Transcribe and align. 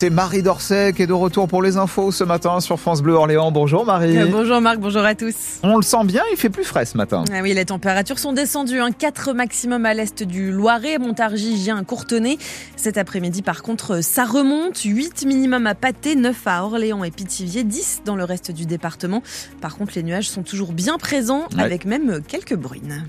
C'est 0.00 0.10
Marie 0.10 0.44
Dorset 0.44 0.92
qui 0.92 1.02
est 1.02 1.08
de 1.08 1.12
retour 1.12 1.48
pour 1.48 1.60
les 1.60 1.76
infos 1.76 2.12
ce 2.12 2.22
matin 2.22 2.60
sur 2.60 2.78
France 2.78 3.02
Bleu 3.02 3.14
Orléans. 3.14 3.50
Bonjour 3.50 3.84
Marie. 3.84 4.16
Euh, 4.16 4.28
bonjour 4.30 4.60
Marc, 4.60 4.78
bonjour 4.78 5.02
à 5.02 5.16
tous. 5.16 5.58
On 5.64 5.74
le 5.74 5.82
sent 5.82 6.04
bien, 6.04 6.22
il 6.30 6.36
fait 6.36 6.50
plus 6.50 6.62
frais 6.62 6.84
ce 6.84 6.96
matin. 6.96 7.24
Ah 7.32 7.40
oui, 7.42 7.52
les 7.52 7.64
températures 7.64 8.20
sont 8.20 8.32
descendues. 8.32 8.78
Un 8.78 8.92
4 8.92 9.32
maximum 9.32 9.84
à 9.84 9.94
l'est 9.94 10.22
du 10.22 10.52
Loiret, 10.52 10.98
Montargis, 10.98 11.64
Gien, 11.64 11.82
Courtenay. 11.82 12.38
Cet 12.76 12.96
après-midi, 12.96 13.42
par 13.42 13.64
contre, 13.64 14.00
ça 14.00 14.24
remonte. 14.24 14.78
8 14.78 15.26
minimum 15.26 15.66
à 15.66 15.74
Pâté, 15.74 16.14
9 16.14 16.46
à 16.46 16.62
Orléans 16.62 17.02
et 17.02 17.10
Pithiviers, 17.10 17.64
10 17.64 18.02
dans 18.04 18.14
le 18.14 18.22
reste 18.22 18.52
du 18.52 18.66
département. 18.66 19.24
Par 19.60 19.76
contre, 19.76 19.94
les 19.96 20.04
nuages 20.04 20.30
sont 20.30 20.44
toujours 20.44 20.70
bien 20.70 20.96
présents, 20.98 21.48
avec 21.58 21.86
même 21.86 22.20
quelques 22.22 22.54
bruines. 22.54 23.02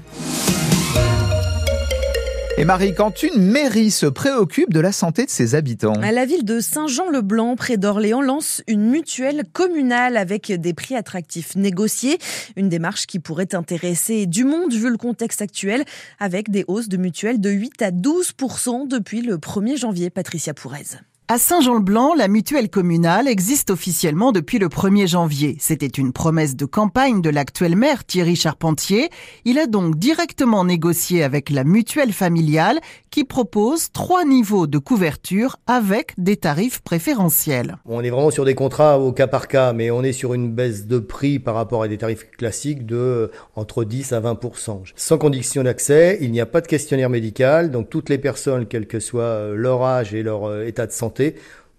Et 2.59 2.65
Marie, 2.65 2.93
quand 2.93 3.23
une 3.23 3.41
mairie 3.41 3.89
se 3.89 4.05
préoccupe 4.05 4.73
de 4.73 4.81
la 4.81 4.91
santé 4.91 5.23
de 5.23 5.29
ses 5.29 5.55
habitants 5.55 5.93
La 5.93 6.25
ville 6.25 6.43
de 6.43 6.59
Saint-Jean-le-Blanc, 6.59 7.55
près 7.55 7.77
d'Orléans, 7.77 8.21
lance 8.21 8.63
une 8.67 8.89
mutuelle 8.89 9.45
communale 9.53 10.17
avec 10.17 10.51
des 10.51 10.73
prix 10.73 10.95
attractifs 10.95 11.55
négociés. 11.55 12.17
Une 12.57 12.67
démarche 12.67 13.07
qui 13.07 13.19
pourrait 13.19 13.55
intéresser 13.55 14.25
du 14.25 14.43
monde 14.43 14.73
vu 14.73 14.89
le 14.89 14.97
contexte 14.97 15.41
actuel, 15.41 15.85
avec 16.19 16.51
des 16.51 16.65
hausses 16.67 16.89
de 16.89 16.97
mutuelles 16.97 17.39
de 17.39 17.49
8 17.49 17.81
à 17.81 17.91
12% 17.91 18.89
depuis 18.89 19.21
le 19.21 19.37
1er 19.37 19.77
janvier. 19.77 20.09
Patricia 20.09 20.53
Pourrez. 20.53 20.83
À 21.31 21.37
Saint-Jean-le-Blanc, 21.37 22.15
la 22.15 22.27
mutuelle 22.27 22.71
communale 22.71 23.27
existe 23.27 23.69
officiellement 23.69 24.31
depuis 24.31 24.57
le 24.57 24.67
1er 24.67 25.07
janvier. 25.07 25.57
C'était 25.59 25.85
une 25.85 26.11
promesse 26.11 26.55
de 26.55 26.65
campagne 26.65 27.21
de 27.21 27.29
l'actuel 27.29 27.75
maire 27.75 28.03
Thierry 28.03 28.35
Charpentier. 28.35 29.11
Il 29.45 29.59
a 29.59 29.67
donc 29.67 29.99
directement 29.99 30.65
négocié 30.65 31.21
avec 31.21 31.51
la 31.51 31.63
mutuelle 31.63 32.13
familiale 32.13 32.79
qui 33.11 33.25
propose 33.25 33.91
trois 33.91 34.25
niveaux 34.25 34.65
de 34.65 34.79
couverture 34.79 35.57
avec 35.67 36.13
des 36.17 36.35
tarifs 36.35 36.81
préférentiels. 36.81 37.77
On 37.85 38.03
est 38.03 38.09
vraiment 38.09 38.31
sur 38.31 38.43
des 38.43 38.55
contrats 38.55 38.99
au 38.99 39.11
cas 39.11 39.27
par 39.27 39.47
cas, 39.47 39.71
mais 39.71 39.91
on 39.91 40.01
est 40.01 40.13
sur 40.13 40.33
une 40.33 40.51
baisse 40.51 40.87
de 40.87 40.97
prix 40.97 41.37
par 41.37 41.53
rapport 41.53 41.83
à 41.83 41.87
des 41.87 41.99
tarifs 41.99 42.29
classiques 42.31 42.87
de 42.87 43.29
entre 43.55 43.83
10 43.83 44.13
à 44.13 44.21
20% 44.21 44.81
Sans 44.95 45.17
condition 45.19 45.61
d'accès, 45.61 46.17
il 46.21 46.31
n'y 46.31 46.41
a 46.41 46.47
pas 46.47 46.61
de 46.61 46.67
questionnaire 46.67 47.11
médical, 47.11 47.69
donc 47.69 47.91
toutes 47.91 48.09
les 48.09 48.17
personnes, 48.17 48.65
quel 48.65 48.87
que 48.87 48.99
soit 48.99 49.21
euh, 49.21 49.55
leur 49.55 49.83
âge 49.83 50.15
et 50.15 50.23
leur 50.23 50.45
euh, 50.45 50.65
état 50.65 50.87
de 50.87 50.91
santé, 50.91 51.18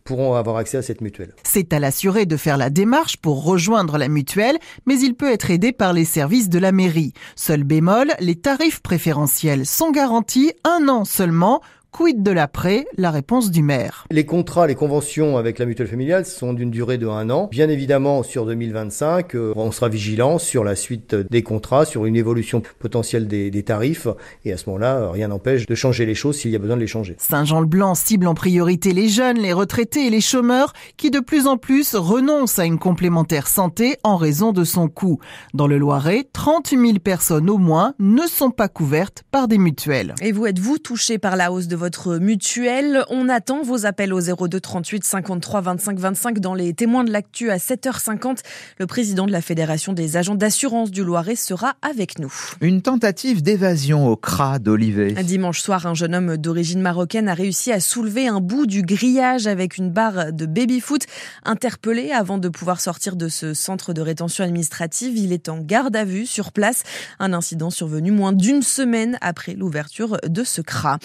pourront 0.05 0.35
avoir 0.35 0.57
accès 0.57 0.79
à 0.79 0.83
cette 0.83 1.01
mutuelle. 1.01 1.35
C'est 1.45 1.73
à 1.73 1.79
l'assuré 1.79 2.27
de 2.27 2.37
faire 2.37 2.57
la 2.57 2.71
démarche 2.71 3.17
pour 3.17 3.45
rejoindre 3.45 3.99
la 3.99 4.09
mutuelle, 4.09 4.59
mais 4.87 4.99
il 4.99 5.15
peut 5.15 5.31
être 5.31 5.51
aidé 5.51 5.73
par 5.73 5.93
les 5.93 6.05
services 6.05 6.49
de 6.49 6.59
la 6.59 6.73
mairie. 6.73 7.13
Seul 7.37 7.65
bémol, 7.65 8.13
les 8.19 8.37
tarifs 8.37 8.81
préférentiels 8.81 9.67
sont 9.67 9.91
garantis 9.91 10.53
un 10.65 10.89
an 10.89 11.05
seulement 11.05 11.61
Quid 11.93 12.23
de 12.23 12.31
l'après 12.31 12.87
La 12.97 13.11
réponse 13.11 13.51
du 13.51 13.63
maire. 13.63 14.07
Les 14.11 14.25
contrats, 14.25 14.67
les 14.67 14.77
conventions 14.77 15.37
avec 15.37 15.59
la 15.59 15.67
mutuelle 15.67 15.89
familiale 15.89 16.25
sont 16.25 16.53
d'une 16.53 16.71
durée 16.71 16.99
de 16.99 17.09
un 17.09 17.31
an. 17.31 17.49
Bien 17.51 17.69
évidemment, 17.69 18.23
sur 18.23 18.47
2025, 18.47 19.35
euh, 19.35 19.53
on 19.57 19.73
sera 19.73 19.89
vigilant 19.89 20.39
sur 20.39 20.63
la 20.63 20.77
suite 20.77 21.15
des 21.15 21.43
contrats, 21.43 21.85
sur 21.85 22.07
une 22.07 22.15
évolution 22.15 22.63
potentielle 22.79 23.27
des, 23.27 23.51
des 23.51 23.63
tarifs. 23.65 24.07
Et 24.45 24.53
à 24.53 24.57
ce 24.57 24.67
moment-là, 24.69 25.11
rien 25.11 25.29
n'empêche 25.29 25.67
de 25.67 25.75
changer 25.75 26.07
les 26.07 26.15
choses 26.15 26.37
s'il 26.37 26.53
y 26.53 26.57
a 26.57 26.61
besoin 26.61 26.77
de 26.77 26.81
les 26.81 26.87
changer. 26.87 27.17
Saint-Jean-le-Blanc 27.19 27.97
cible 27.97 28.29
en 28.29 28.35
priorité 28.35 28.93
les 28.93 29.09
jeunes, 29.09 29.39
les 29.39 29.53
retraités 29.53 30.07
et 30.07 30.11
les 30.11 30.21
chômeurs 30.21 30.73
qui 30.97 31.11
de 31.11 31.21
plus 31.21 31.49
en 31.49 31.57
plus 31.57 31.97
renoncent 31.97 32.61
à 32.61 32.67
une 32.67 32.79
complémentaire 32.79 33.49
santé 33.49 33.97
en 34.05 34.17
raison 34.17 34.53
de 34.53 34.63
son 34.63 34.89
coût. 34.89 35.19
Dans 35.55 35.67
le 35.67 35.77
Loiret, 35.77 36.29
30 36.33 36.69
000 36.71 36.99
personnes 37.03 37.51
au 37.51 37.59
moins 37.59 37.95
ne 37.99 38.23
sont 38.23 38.51
pas 38.51 38.69
couvertes 38.69 39.25
par 39.33 39.49
des 39.49 39.59
mutuelles. 39.59 40.15
Et 40.23 40.31
vous 40.31 40.47
êtes-vous 40.47 40.79
touché 40.79 41.19
par 41.19 41.37
la 41.37 41.51
hausse 41.51 41.67
de 41.67 41.80
votre 41.81 42.19
mutuelle. 42.19 43.05
On 43.09 43.31
attend 43.31 43.63
vos 43.63 43.87
appels 43.87 44.13
au 44.13 44.21
02 44.21 44.61
38 44.61 45.03
53 45.03 45.61
25 45.63 45.99
25 45.99 46.39
dans 46.39 46.53
les 46.53 46.75
témoins 46.75 47.05
de 47.05 47.11
l'actu 47.11 47.51
à 47.51 47.57
7h50. 47.57 48.41
Le 48.79 48.87
président 48.87 49.25
de 49.25 49.33
la 49.33 49.41
Fédération 49.41 49.95
des 49.95 50.19
agents 50.19 50.35
d'assurance 50.35 50.91
du 50.91 51.03
Loiret 51.03 51.37
sera 51.37 51.77
avec 51.81 52.19
nous. 52.19 52.33
Une 52.61 52.83
tentative 52.83 53.43
d'évasion 53.43 54.07
au 54.07 54.17
CRA 54.17 54.59
d'Olivet. 54.59 55.15
Dimanche 55.25 55.63
soir, 55.63 55.87
un 55.87 55.95
jeune 55.95 56.15
homme 56.15 56.37
d'origine 56.37 56.83
marocaine 56.83 57.31
a 57.31 57.35
réussi 57.35 57.73
à 57.73 57.81
soulever 57.81 58.29
un 58.29 58.41
bout 58.41 58.67
du 58.67 58.83
grillage 58.83 59.47
avec 59.47 59.79
une 59.79 59.91
barre 59.91 60.35
de 60.35 60.45
baby-foot. 60.45 61.07
Interpellé 61.47 62.13
avant 62.13 62.37
de 62.37 62.51
pouvoir 62.51 62.83
sortir 62.83 63.17
de 63.17 63.29
ce 63.29 63.55
centre 63.55 63.95
de 63.95 64.03
rétention 64.03 64.45
administrative, 64.45 65.17
il 65.17 65.33
est 65.33 65.49
en 65.49 65.61
garde 65.61 65.97
à 65.97 66.05
vue 66.05 66.27
sur 66.27 66.53
place. 66.53 66.83
Un 67.19 67.33
incident 67.33 67.71
survenu 67.71 68.11
moins 68.11 68.35
d'une 68.35 68.61
semaine 68.61 69.17
après 69.23 69.55
l'ouverture 69.55 70.19
de 70.29 70.45
ce 70.45 70.61
CRA. 70.61 70.99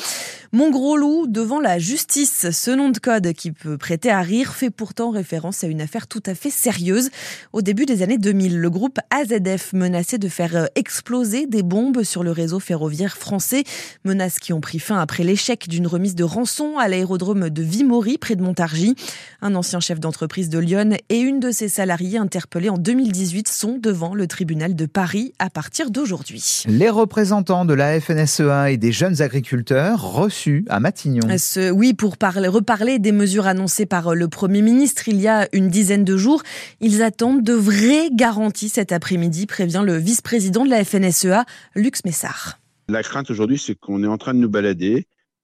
Mon 0.51 0.64
gros 0.69 0.97
loup 0.97 1.27
devant 1.27 1.59
la 1.59 1.79
justice. 1.79 2.49
Ce 2.51 2.71
nom 2.71 2.89
de 2.89 2.97
code 2.97 3.33
qui 3.33 3.51
peut 3.51 3.77
prêter 3.77 4.09
à 4.09 4.21
rire 4.21 4.53
fait 4.53 4.69
pourtant 4.69 5.09
référence 5.09 5.63
à 5.63 5.67
une 5.67 5.81
affaire 5.81 6.07
tout 6.07 6.23
à 6.25 6.35
fait 6.35 6.49
sérieuse. 6.49 7.09
Au 7.53 7.61
début 7.61 7.85
des 7.85 8.01
années 8.01 8.17
2000, 8.17 8.59
le 8.59 8.69
groupe 8.69 8.99
AZF 9.09 9.73
menaçait 9.73 10.17
de 10.17 10.27
faire 10.27 10.55
euh, 10.55 10.65
exploser 10.75 11.47
des 11.47 11.63
bombes 11.63 12.03
sur 12.03 12.23
le 12.23 12.31
réseau 12.31 12.59
ferroviaire 12.59 13.17
français. 13.17 13.63
Menaces 14.03 14.39
qui 14.39 14.53
ont 14.53 14.61
pris 14.61 14.79
fin 14.79 14.99
après 14.99 15.23
l'échec 15.23 15.67
d'une 15.67 15.87
remise 15.87 16.15
de 16.15 16.23
rançon 16.23 16.77
à 16.77 16.87
l'aérodrome 16.87 17.49
de 17.49 17.61
Vimory 17.61 18.17
près 18.17 18.35
de 18.35 18.41
Montargis. 18.41 18.95
Un 19.41 19.55
ancien 19.55 19.79
chef 19.79 19.99
d'entreprise 19.99 20.49
de 20.49 20.59
Lyon 20.59 20.97
et 21.09 21.19
une 21.19 21.39
de 21.39 21.51
ses 21.51 21.67
salariés 21.67 22.17
interpellés 22.17 22.69
en 22.69 22.77
2018 22.77 23.47
sont 23.47 23.77
devant 23.77 24.13
le 24.13 24.27
tribunal 24.27 24.75
de 24.75 24.85
Paris 24.85 25.33
à 25.39 25.49
partir 25.49 25.91
d'aujourd'hui. 25.91 26.63
Les 26.67 26.89
représentants 26.89 27.65
de 27.65 27.73
la 27.73 27.99
FNSEA 27.99 28.71
et 28.71 28.77
des 28.77 28.91
jeunes 28.91 29.21
agriculteurs 29.21 30.01
reçus 30.01 30.54
à 30.69 30.79
Matignon. 30.79 31.27
oui, 31.73 31.93
pour 31.93 32.17
parler, 32.17 32.47
reparler 32.47 32.99
des 32.99 33.11
mesures 33.11 33.47
annoncées 33.47 33.85
par 33.85 34.09
euh, 34.09 34.15
le 34.15 34.27
Premier 34.27 34.61
ministre 34.61 35.07
il 35.07 35.19
y 35.21 35.27
a 35.27 35.47
une 35.53 35.69
dizaine 35.69 36.03
de 36.03 36.17
jours. 36.17 36.43
Ils 36.81 37.01
attendent 37.03 37.43
de 37.43 37.53
vraies 37.53 38.09
garanties 38.11 38.69
cet 38.69 38.91
après-midi, 38.91 39.45
prévient 39.45 39.83
le 39.85 39.97
vice-président 39.97 40.65
de 40.65 40.69
la 40.69 40.83
FNSEA, 40.83 41.45
Lux 41.75 42.03
Messard. 42.05 42.59
La 42.87 43.01
crainte 43.01 43.31
aujourd'hui, 43.31 43.57
c'est 43.57 43.75
qu'on 43.75 44.03
est 44.03 44.07
en 44.07 44.17
train 44.17 44.33
de 44.33 44.39
nous 44.39 44.49
balader 44.49 45.07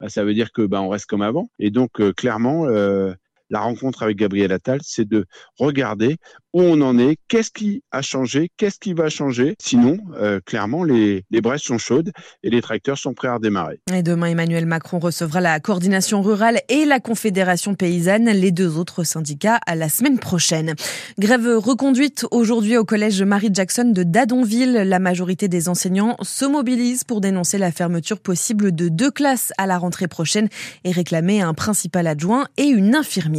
Bah, 0.00 0.08
ça 0.08 0.24
veut 0.24 0.34
dire 0.34 0.52
que 0.52 0.62
bah, 0.62 0.82
on 0.82 0.88
reste 0.88 1.06
comme 1.06 1.22
avant. 1.22 1.48
Et 1.58 1.70
donc, 1.70 2.00
euh, 2.00 2.12
clairement, 2.12 2.66
euh, 2.66 3.14
la 3.50 3.60
rencontre 3.60 4.02
avec 4.02 4.16
Gabriel 4.16 4.52
Attal, 4.52 4.80
c'est 4.82 5.08
de 5.08 5.26
regarder 5.58 6.16
où 6.52 6.62
on 6.62 6.80
en 6.80 6.98
est, 6.98 7.18
qu'est-ce 7.28 7.50
qui 7.50 7.82
a 7.90 8.00
changé, 8.00 8.50
qu'est-ce 8.56 8.78
qui 8.78 8.94
va 8.94 9.10
changer. 9.10 9.56
Sinon, 9.60 9.98
euh, 10.18 10.40
clairement, 10.44 10.84
les, 10.84 11.22
les 11.30 11.42
braises 11.42 11.60
sont 11.60 11.76
chaudes 11.76 12.12
et 12.42 12.48
les 12.48 12.62
tracteurs 12.62 12.96
sont 12.96 13.12
prêts 13.12 13.28
à 13.28 13.34
redémarrer. 13.34 13.78
Et 13.92 14.02
demain, 14.02 14.28
Emmanuel 14.28 14.64
Macron 14.64 14.98
recevra 14.98 15.42
la 15.42 15.60
coordination 15.60 16.22
rurale 16.22 16.62
et 16.70 16.86
la 16.86 16.98
Confédération 16.98 17.74
paysanne, 17.74 18.30
les 18.30 18.52
deux 18.52 18.78
autres 18.78 19.04
syndicats, 19.04 19.60
à 19.66 19.74
la 19.74 19.90
semaine 19.90 20.18
prochaine. 20.18 20.74
Grève 21.18 21.46
reconduite 21.58 22.26
aujourd'hui 22.30 22.78
au 22.78 22.86
collège 22.86 23.22
Marie 23.22 23.50
Jackson 23.52 23.92
de 23.92 24.02
Dadonville. 24.02 24.72
La 24.72 24.98
majorité 24.98 25.48
des 25.48 25.68
enseignants 25.68 26.16
se 26.22 26.46
mobilisent 26.46 27.04
pour 27.04 27.20
dénoncer 27.20 27.58
la 27.58 27.70
fermeture 27.70 28.18
possible 28.18 28.74
de 28.74 28.88
deux 28.88 29.10
classes 29.10 29.52
à 29.58 29.66
la 29.66 29.76
rentrée 29.76 30.08
prochaine 30.08 30.48
et 30.84 30.90
réclamer 30.90 31.42
un 31.42 31.52
principal 31.52 32.06
adjoint 32.06 32.48
et 32.56 32.64
une 32.64 32.94
infirmière. 32.94 33.35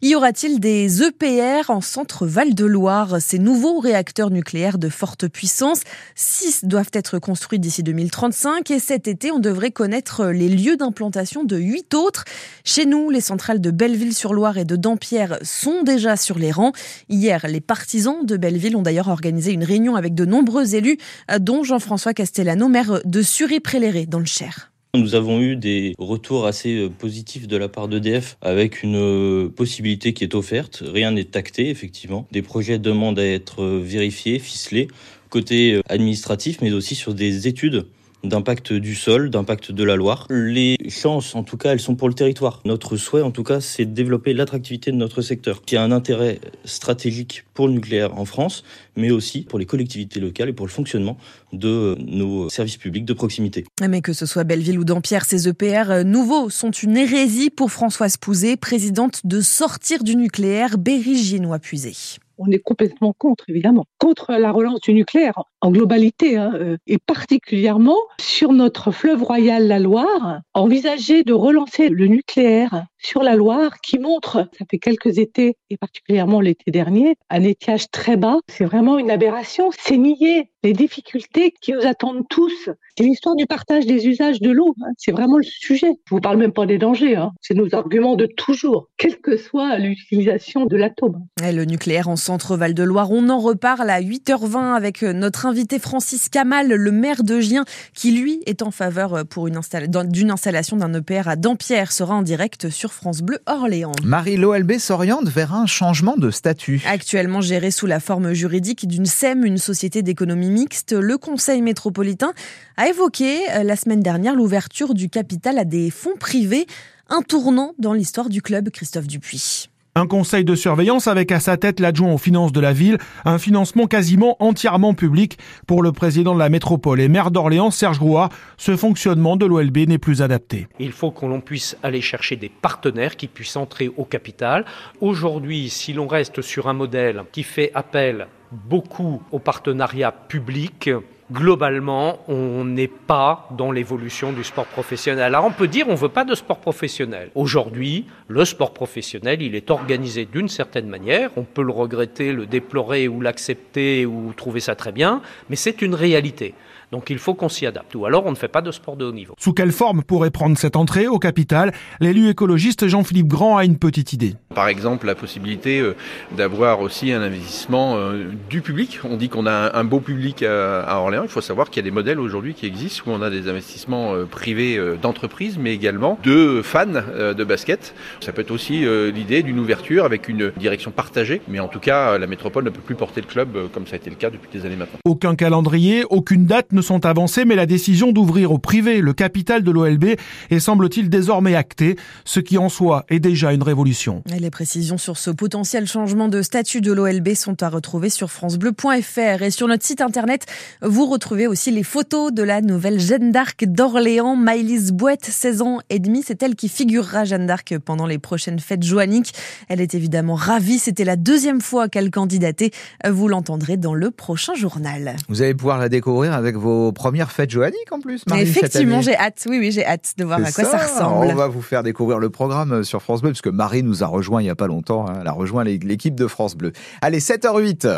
Y 0.00 0.14
aura-t-il 0.16 0.58
des 0.58 1.02
EPR 1.02 1.70
en 1.70 1.80
centre 1.80 2.26
Val-de-Loire. 2.26 3.20
Ces 3.20 3.38
nouveaux 3.38 3.78
réacteurs 3.78 4.30
nucléaires 4.30 4.78
de 4.78 4.88
forte 4.88 5.28
puissance, 5.28 5.82
six 6.14 6.64
doivent 6.64 6.90
être 6.92 7.18
construits 7.18 7.60
d'ici 7.60 7.82
2035 7.82 8.70
et 8.70 8.78
cet 8.78 9.06
été, 9.06 9.30
on 9.30 9.38
devrait 9.38 9.70
connaître 9.70 10.26
les 10.26 10.48
lieux 10.48 10.76
d'implantation 10.76 11.44
de 11.44 11.56
huit 11.56 11.94
autres. 11.94 12.24
Chez 12.64 12.84
nous, 12.84 13.10
les 13.10 13.20
centrales 13.20 13.60
de 13.60 13.70
Belleville-sur-Loire 13.70 14.58
et 14.58 14.64
de 14.64 14.76
Dampierre 14.76 15.38
sont 15.42 15.82
déjà 15.82 16.16
sur 16.16 16.38
les 16.38 16.50
rangs. 16.50 16.72
Hier, 17.08 17.46
les 17.46 17.60
partisans 17.60 18.26
de 18.26 18.36
Belleville 18.36 18.76
ont 18.76 18.82
d'ailleurs 18.82 19.08
organisé 19.08 19.52
une 19.52 19.64
réunion 19.64 19.94
avec 19.94 20.14
de 20.14 20.24
nombreux 20.24 20.74
élus, 20.74 20.98
dont 21.38 21.62
Jean-François 21.62 22.14
Castellano, 22.14 22.68
maire 22.68 23.00
de 23.04 23.22
Sury-Préléré 23.22 24.06
dans 24.06 24.18
le 24.18 24.24
Cher. 24.24 24.71
Nous 24.94 25.14
avons 25.14 25.40
eu 25.40 25.56
des 25.56 25.94
retours 25.96 26.44
assez 26.44 26.76
euh, 26.76 26.90
positifs 26.90 27.48
de 27.48 27.56
la 27.56 27.70
part 27.70 27.88
d'EDF 27.88 28.36
avec 28.42 28.82
une 28.82 28.96
euh, 28.96 29.48
possibilité 29.48 30.12
qui 30.12 30.22
est 30.22 30.34
offerte. 30.34 30.82
Rien 30.86 31.12
n'est 31.12 31.24
tacté, 31.24 31.70
effectivement. 31.70 32.26
Des 32.30 32.42
projets 32.42 32.78
demandent 32.78 33.18
à 33.18 33.24
être 33.24 33.62
euh, 33.62 33.80
vérifiés, 33.82 34.38
ficelés, 34.38 34.88
côté 35.30 35.80
administratif, 35.88 36.58
mais 36.60 36.72
aussi 36.72 36.94
sur 36.94 37.14
des 37.14 37.48
études 37.48 37.86
d'impact 38.24 38.72
du 38.72 38.94
sol, 38.94 39.30
d'impact 39.30 39.72
de 39.72 39.84
la 39.84 39.96
Loire. 39.96 40.26
Les 40.30 40.76
chances, 40.88 41.34
en 41.34 41.42
tout 41.42 41.56
cas, 41.56 41.72
elles 41.72 41.80
sont 41.80 41.96
pour 41.96 42.08
le 42.08 42.14
territoire. 42.14 42.60
Notre 42.64 42.96
souhait, 42.96 43.22
en 43.22 43.30
tout 43.30 43.42
cas, 43.42 43.60
c'est 43.60 43.84
de 43.84 43.92
développer 43.92 44.32
l'attractivité 44.34 44.92
de 44.92 44.96
notre 44.96 45.22
secteur, 45.22 45.62
qui 45.62 45.76
a 45.76 45.82
un 45.82 45.92
intérêt 45.92 46.40
stratégique 46.64 47.44
pour 47.54 47.66
le 47.66 47.74
nucléaire 47.74 48.16
en 48.18 48.24
France, 48.24 48.64
mais 48.96 49.10
aussi 49.10 49.42
pour 49.42 49.58
les 49.58 49.66
collectivités 49.66 50.20
locales 50.20 50.48
et 50.48 50.52
pour 50.52 50.66
le 50.66 50.72
fonctionnement 50.72 51.16
de 51.52 51.96
nos 51.98 52.48
services 52.48 52.76
publics 52.76 53.04
de 53.04 53.12
proximité. 53.12 53.64
Mais 53.80 54.00
que 54.00 54.12
ce 54.12 54.26
soit 54.26 54.44
Belleville 54.44 54.78
ou 54.78 54.84
Dampierre, 54.84 55.24
ces 55.24 55.48
EPR 55.48 56.04
nouveaux 56.04 56.50
sont 56.50 56.70
une 56.70 56.96
hérésie 56.96 57.50
pour 57.50 57.70
Françoise 57.70 58.16
Pouzet, 58.16 58.56
présidente 58.56 59.20
de 59.24 59.40
Sortir 59.40 60.04
du 60.04 60.16
nucléaire, 60.16 60.78
Berry-Giennois 60.78 61.58
puisé 61.58 61.92
on 62.38 62.50
est 62.50 62.58
complètement 62.58 63.14
contre, 63.16 63.44
évidemment, 63.48 63.86
contre 64.02 64.32
la 64.32 64.50
relance 64.50 64.80
du 64.80 64.94
nucléaire 64.94 65.44
en 65.60 65.70
globalité, 65.70 66.36
hein, 66.36 66.50
euh, 66.54 66.76
et 66.88 66.98
particulièrement 66.98 67.98
sur 68.20 68.52
notre 68.52 68.90
fleuve 68.90 69.22
royal, 69.22 69.68
la 69.68 69.78
Loire, 69.78 70.40
envisager 70.54 71.22
de 71.22 71.32
relancer 71.32 71.88
le 71.88 72.08
nucléaire 72.08 72.86
sur 72.98 73.22
la 73.22 73.36
Loire 73.36 73.80
qui 73.80 74.00
montre, 74.00 74.48
ça 74.58 74.64
fait 74.68 74.78
quelques 74.78 75.18
étés, 75.18 75.56
et 75.70 75.76
particulièrement 75.76 76.40
l'été 76.40 76.72
dernier, 76.72 77.14
un 77.30 77.42
étiage 77.42 77.90
très 77.92 78.16
bas. 78.16 78.38
C'est 78.48 78.64
vraiment 78.64 78.98
une 78.98 79.10
aberration. 79.10 79.70
C'est 79.78 79.96
nier 79.96 80.50
les 80.62 80.72
difficultés 80.72 81.52
qui 81.60 81.72
nous 81.72 81.84
attendent 81.86 82.24
tous. 82.28 82.70
C'est 82.96 83.04
l'histoire 83.04 83.34
du 83.34 83.46
partage 83.46 83.86
des 83.86 84.06
usages 84.06 84.40
de 84.40 84.50
l'eau. 84.50 84.74
Hein. 84.82 84.90
C'est 84.96 85.10
vraiment 85.10 85.38
le 85.38 85.42
sujet. 85.42 85.92
Je 86.06 86.14
vous 86.14 86.20
parle 86.20 86.36
même 86.36 86.52
pas 86.52 86.66
des 86.66 86.78
dangers. 86.78 87.16
Hein. 87.16 87.32
C'est 87.40 87.54
nos 87.54 87.74
arguments 87.74 88.14
de 88.14 88.26
toujours, 88.26 88.88
quelle 88.96 89.20
que 89.20 89.36
soit 89.36 89.78
l'utilisation 89.78 90.66
de 90.66 90.76
l'atome. 90.76 91.26
Le 91.40 91.64
nucléaire 91.64 92.08
en 92.08 92.16
centre 92.16 92.56
Val-de-Loire, 92.56 93.10
on 93.10 93.28
en 93.28 93.38
reparle 93.38 93.90
à 93.92 94.00
8h20 94.00 94.74
avec 94.74 95.02
notre 95.02 95.44
invité 95.44 95.78
Francis 95.78 96.30
Kamal, 96.30 96.68
le 96.68 96.90
maire 96.90 97.22
de 97.22 97.40
Gien, 97.40 97.64
qui 97.92 98.10
lui 98.12 98.40
est 98.46 98.62
en 98.62 98.70
faveur 98.70 99.26
pour 99.26 99.48
une 99.48 99.60
d'une 100.08 100.30
installation 100.30 100.76
d'un 100.76 100.94
EPR 100.94 101.28
à 101.28 101.36
Dampierre, 101.36 101.92
sera 101.92 102.14
en 102.14 102.22
direct 102.22 102.70
sur 102.70 102.92
France 102.92 103.20
Bleu 103.20 103.38
Orléans. 103.46 103.92
Marie 104.02 104.36
Loelb 104.36 104.78
s'oriente 104.78 105.28
vers 105.28 105.54
un 105.54 105.66
changement 105.66 106.16
de 106.16 106.30
statut. 106.30 106.82
Actuellement 106.88 107.42
géré 107.42 107.70
sous 107.70 107.86
la 107.86 108.00
forme 108.00 108.32
juridique 108.32 108.88
d'une 108.88 109.06
SEM, 109.06 109.44
une 109.44 109.58
société 109.58 110.02
d'économie 110.02 110.50
mixte, 110.50 110.92
le 110.92 111.18
Conseil 111.18 111.60
métropolitain 111.60 112.32
a 112.76 112.88
évoqué 112.88 113.40
euh, 113.50 113.62
la 113.62 113.76
semaine 113.76 114.00
dernière 114.00 114.34
l'ouverture 114.34 114.94
du 114.94 115.10
capital 115.10 115.58
à 115.58 115.64
des 115.64 115.90
fonds 115.90 116.16
privés, 116.18 116.66
un 117.08 117.20
tournant 117.20 117.74
dans 117.78 117.92
l'histoire 117.92 118.30
du 118.30 118.40
club 118.40 118.70
Christophe 118.70 119.06
Dupuis. 119.06 119.68
Un 119.94 120.06
conseil 120.06 120.42
de 120.42 120.54
surveillance 120.54 121.06
avec 121.06 121.30
à 121.32 121.38
sa 121.38 121.58
tête 121.58 121.78
l'adjoint 121.78 122.14
aux 122.14 122.18
finances 122.18 122.52
de 122.52 122.60
la 122.60 122.72
ville, 122.72 122.96
un 123.26 123.36
financement 123.36 123.86
quasiment 123.86 124.42
entièrement 124.42 124.94
public 124.94 125.36
pour 125.66 125.82
le 125.82 125.92
président 125.92 126.32
de 126.32 126.38
la 126.38 126.48
métropole 126.48 126.98
et 126.98 127.08
maire 127.08 127.30
d'Orléans, 127.30 127.70
Serge 127.70 127.98
Rouard. 127.98 128.30
Ce 128.56 128.74
fonctionnement 128.74 129.36
de 129.36 129.44
l'OLB 129.44 129.88
n'est 129.88 129.98
plus 129.98 130.22
adapté. 130.22 130.66
Il 130.78 130.92
faut 130.92 131.10
que 131.10 131.26
l'on 131.26 131.42
puisse 131.42 131.76
aller 131.82 132.00
chercher 132.00 132.36
des 132.36 132.48
partenaires 132.48 133.16
qui 133.16 133.26
puissent 133.26 133.56
entrer 133.56 133.90
au 133.98 134.06
capital. 134.06 134.64
Aujourd'hui, 135.02 135.68
si 135.68 135.92
l'on 135.92 136.06
reste 136.06 136.40
sur 136.40 136.68
un 136.68 136.72
modèle 136.72 137.24
qui 137.30 137.42
fait 137.42 137.70
appel 137.74 138.28
beaucoup 138.50 139.20
au 139.30 139.40
partenariat 139.40 140.10
public, 140.10 140.88
globalement, 141.32 142.18
on 142.28 142.64
n'est 142.64 142.88
pas 142.88 143.48
dans 143.56 143.72
l'évolution 143.72 144.32
du 144.32 144.44
sport 144.44 144.66
professionnel. 144.66 145.24
Alors 145.24 145.44
on 145.44 145.50
peut 145.50 145.68
dire 145.68 145.86
on 145.88 145.94
veut 145.94 146.08
pas 146.08 146.24
de 146.24 146.34
sport 146.34 146.58
professionnel. 146.58 147.30
Aujourd'hui, 147.34 148.06
le 148.28 148.44
sport 148.44 148.72
professionnel, 148.72 149.42
il 149.42 149.54
est 149.54 149.70
organisé 149.70 150.26
d'une 150.26 150.48
certaine 150.48 150.86
manière. 150.86 151.30
On 151.36 151.44
peut 151.44 151.62
le 151.62 151.72
regretter, 151.72 152.32
le 152.32 152.46
déplorer 152.46 153.08
ou 153.08 153.20
l'accepter 153.20 154.06
ou 154.06 154.32
trouver 154.36 154.60
ça 154.60 154.74
très 154.74 154.92
bien, 154.92 155.22
mais 155.48 155.56
c'est 155.56 155.82
une 155.82 155.94
réalité. 155.94 156.54
Donc 156.92 157.08
il 157.08 157.18
faut 157.18 157.32
qu'on 157.32 157.48
s'y 157.48 157.64
adapte. 157.64 157.94
Ou 157.94 158.04
alors 158.04 158.26
on 158.26 158.30
ne 158.30 158.36
fait 158.36 158.48
pas 158.48 158.60
de 158.60 158.70
sport 158.70 158.96
de 158.96 159.06
haut 159.06 159.12
niveau. 159.12 159.34
Sous 159.38 159.54
quelle 159.54 159.72
forme 159.72 160.02
pourrait 160.02 160.30
prendre 160.30 160.58
cette 160.58 160.76
entrée 160.76 161.08
au 161.08 161.18
capital? 161.18 161.72
L'élu 162.00 162.28
écologiste 162.28 162.86
Jean-Philippe 162.86 163.28
Grand 163.28 163.56
a 163.56 163.64
une 163.64 163.78
petite 163.78 164.12
idée. 164.12 164.34
Par 164.54 164.68
exemple, 164.68 165.06
la 165.06 165.14
possibilité 165.14 165.80
euh, 165.80 165.96
d'avoir 166.36 166.80
aussi 166.80 167.10
un 167.10 167.22
investissement 167.22 167.96
euh, 167.96 168.24
du 168.50 168.60
public. 168.60 169.00
On 169.04 169.16
dit 169.16 169.30
qu'on 169.30 169.46
a 169.46 169.74
un 169.74 169.84
beau 169.84 170.00
public 170.00 170.42
à 170.42 171.00
Orléans. 171.00 171.22
Il 171.22 171.30
faut 171.30 171.40
savoir 171.40 171.70
qu'il 171.70 171.82
y 171.82 171.84
a 171.84 171.88
des 171.88 171.94
modèles 171.94 172.20
aujourd'hui 172.20 172.52
qui 172.52 172.66
existent 172.66 173.04
où 173.06 173.14
on 173.14 173.22
a 173.22 173.30
des 173.30 173.48
investissements 173.48 174.14
euh, 174.14 174.26
privés 174.26 174.78
d'entreprises, 175.00 175.56
mais 175.58 175.72
également 175.72 176.18
de 176.22 176.60
fans 176.62 176.84
de 176.86 177.44
basket. 177.44 177.94
Ça 178.20 178.32
peut 178.32 178.42
être 178.42 178.50
aussi 178.50 178.84
l'idée 179.12 179.42
d'une 179.42 179.58
ouverture 179.58 180.04
avec 180.04 180.28
une 180.28 180.52
direction 180.58 180.90
partagée. 180.90 181.40
Mais 181.48 181.60
en 181.60 181.68
tout 181.68 181.80
cas, 181.80 182.18
la 182.18 182.26
métropole 182.26 182.64
ne 182.64 182.70
peut 182.70 182.80
plus 182.80 182.94
porter 182.94 183.22
le 183.22 183.26
club 183.26 183.70
comme 183.72 183.86
ça 183.86 183.94
a 183.94 183.96
été 183.96 184.10
le 184.10 184.16
cas 184.16 184.28
depuis 184.28 184.50
des 184.52 184.66
années 184.66 184.76
maintenant. 184.76 184.98
Aucun 185.06 185.34
calendrier, 185.34 186.04
aucune 186.10 186.44
date 186.44 186.72
ne 186.72 186.81
sont 186.82 187.06
avancées, 187.06 187.44
mais 187.44 187.56
la 187.56 187.66
décision 187.66 188.12
d'ouvrir 188.12 188.52
au 188.52 188.58
privé 188.58 189.00
le 189.00 189.12
capital 189.12 189.62
de 189.62 189.70
l'OLB 189.70 190.16
est 190.50 190.58
semble-t-il 190.58 191.08
désormais 191.08 191.54
actée, 191.54 191.96
ce 192.24 192.40
qui 192.40 192.58
en 192.58 192.68
soi 192.68 193.04
est 193.08 193.20
déjà 193.20 193.52
une 193.52 193.62
révolution. 193.62 194.22
les 194.26 194.50
précisions 194.50 194.98
sur 194.98 195.16
ce 195.16 195.30
potentiel 195.30 195.86
changement 195.86 196.28
de 196.28 196.42
statut 196.42 196.80
de 196.80 196.92
l'OLB 196.92 197.34
sont 197.34 197.62
à 197.62 197.68
retrouver 197.68 198.10
sur 198.10 198.30
francebleu.fr 198.30 199.42
et 199.42 199.50
sur 199.50 199.68
notre 199.68 199.84
site 199.84 200.00
internet, 200.00 200.46
vous 200.82 201.06
retrouvez 201.06 201.46
aussi 201.46 201.70
les 201.70 201.82
photos 201.82 202.32
de 202.32 202.42
la 202.42 202.60
nouvelle 202.60 202.98
Jeanne 202.98 203.32
d'Arc 203.32 203.64
d'Orléans, 203.64 204.36
Maëlys 204.36 204.92
Bouette, 204.92 205.24
16 205.24 205.62
ans 205.62 205.78
et 205.90 205.98
demi, 205.98 206.22
c'est 206.26 206.42
elle 206.42 206.54
qui 206.54 206.68
figurera 206.68 207.24
Jeanne 207.24 207.46
d'Arc 207.46 207.78
pendant 207.78 208.06
les 208.06 208.18
prochaines 208.18 208.58
fêtes 208.58 208.82
joanniques. 208.82 209.32
Elle 209.68 209.80
est 209.80 209.94
évidemment 209.94 210.34
ravie, 210.34 210.78
c'était 210.78 211.04
la 211.04 211.16
deuxième 211.16 211.60
fois 211.60 211.88
qu'elle 211.88 212.10
candidatait, 212.10 212.70
vous 213.08 213.28
l'entendrez 213.28 213.76
dans 213.76 213.94
le 213.94 214.10
prochain 214.10 214.54
journal. 214.54 215.16
Vous 215.28 215.42
allez 215.42 215.54
pouvoir 215.54 215.78
la 215.78 215.88
découvrir 215.88 216.32
avec 216.32 216.56
vos 216.56 216.71
premières 216.94 217.30
fêtes 217.30 217.50
joanniques 217.50 217.92
en 217.92 218.00
plus. 218.00 218.22
Marie, 218.28 218.42
Effectivement, 218.42 219.00
j'ai 219.00 219.16
hâte. 219.16 219.44
Oui, 219.48 219.58
oui, 219.58 219.72
j'ai 219.72 219.84
hâte 219.84 220.14
de 220.16 220.24
voir 220.24 220.38
à 220.38 220.50
quoi 220.50 220.64
ça, 220.64 220.78
ressemble. 220.78 221.26
On 221.26 221.34
va 221.34 221.48
vous 221.48 221.62
faire 221.62 221.82
découvrir 221.82 222.18
le 222.18 222.30
programme 222.30 222.84
sur 222.84 223.02
France 223.02 223.22
Bleu, 223.22 223.30
parce 223.30 223.42
que 223.42 223.50
Marie 223.50 223.82
nous 223.82 224.02
a 224.02 224.06
rejoint 224.06 224.40
il 224.40 224.44
n'y 224.44 224.50
a 224.50 224.54
pas 224.54 224.66
longtemps. 224.66 225.08
Hein. 225.08 225.18
Elle 225.20 225.28
a 225.28 225.32
rejoint 225.32 225.64
l'équipe 225.64 226.14
de 226.14 226.26
France 226.26 226.56
Bleu. 226.56 226.72
Allez, 227.00 227.20
7h08. 227.20 227.88